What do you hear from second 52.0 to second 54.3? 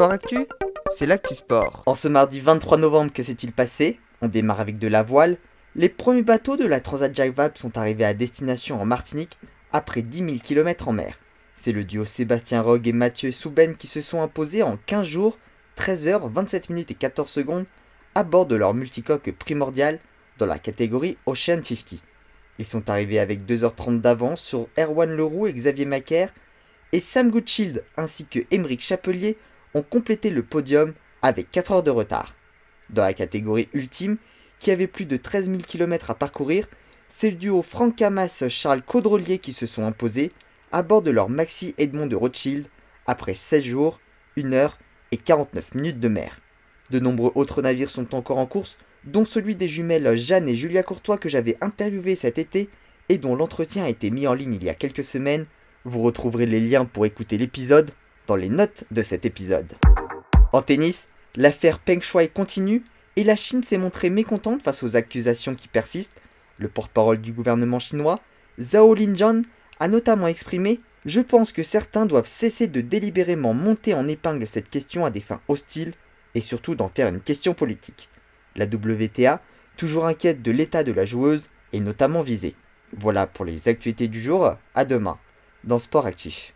cet été et dont l'entretien a été mis